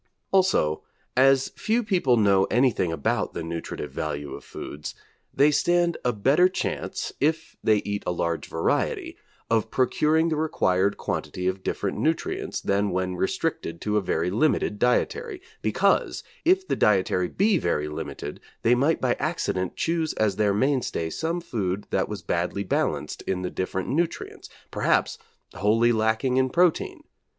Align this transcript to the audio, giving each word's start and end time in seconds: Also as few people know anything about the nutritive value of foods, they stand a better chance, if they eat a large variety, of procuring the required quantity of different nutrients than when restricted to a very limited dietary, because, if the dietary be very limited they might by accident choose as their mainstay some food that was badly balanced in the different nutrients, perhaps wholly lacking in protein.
Also 0.31 0.81
as 1.15 1.49
few 1.49 1.83
people 1.83 2.17
know 2.17 2.45
anything 2.45 2.91
about 2.91 3.35
the 3.35 3.43
nutritive 3.43 3.91
value 3.91 4.33
of 4.33 4.43
foods, 4.43 4.95
they 5.31 5.51
stand 5.51 5.95
a 6.03 6.11
better 6.11 6.49
chance, 6.49 7.13
if 7.21 7.55
they 7.63 7.83
eat 7.85 8.01
a 8.07 8.11
large 8.11 8.47
variety, 8.47 9.15
of 9.47 9.69
procuring 9.69 10.29
the 10.29 10.35
required 10.35 10.97
quantity 10.97 11.45
of 11.45 11.61
different 11.61 11.99
nutrients 11.99 12.59
than 12.61 12.89
when 12.89 13.15
restricted 13.15 13.79
to 13.79 13.95
a 13.95 14.01
very 14.01 14.31
limited 14.31 14.79
dietary, 14.79 15.39
because, 15.61 16.23
if 16.45 16.67
the 16.67 16.75
dietary 16.75 17.27
be 17.27 17.59
very 17.59 17.87
limited 17.87 18.39
they 18.63 18.73
might 18.73 18.99
by 19.01 19.13
accident 19.19 19.75
choose 19.75 20.13
as 20.13 20.35
their 20.37 20.51
mainstay 20.51 21.11
some 21.11 21.39
food 21.39 21.85
that 21.91 22.09
was 22.09 22.23
badly 22.23 22.63
balanced 22.63 23.21
in 23.27 23.43
the 23.43 23.51
different 23.51 23.87
nutrients, 23.87 24.49
perhaps 24.71 25.19
wholly 25.57 25.91
lacking 25.91 26.37
in 26.37 26.49
protein. 26.49 27.03